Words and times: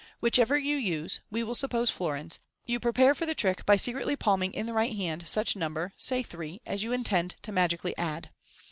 Whichever 0.19 0.57
you 0.57 0.77
use 0.77 1.19
(we 1.29 1.43
will 1.43 1.53
suppose 1.53 1.91
florins), 1.91 2.39
you 2.65 2.79
prepare 2.79 3.13
for 3.13 3.27
the 3.27 3.35
trick 3.35 3.67
by 3.67 3.75
secretly 3.75 4.15
palming 4.15 4.51
in 4.51 4.65
the 4.65 4.73
right 4.73 4.95
hand 4.95 5.29
such 5.29 5.55
number 5.55 5.93
(say 5.95 6.23
three) 6.23 6.59
as 6.65 6.81
you 6.81 6.91
intend 6.91 7.35
to 7.43 7.51
magically 7.51 7.95
add. 7.99 8.31